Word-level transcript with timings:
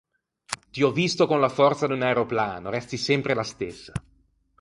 Ti 0.71 0.81
ho 0.81 0.91
visto 0.91 1.27
con 1.27 1.39
la 1.39 1.47
forza 1.47 1.85
di 1.85 1.93
un 1.93 2.01
aeroplano, 2.01 2.71
resti 2.71 2.97
sempre 2.97 3.35
la 3.35 3.43
stessa 3.43 3.91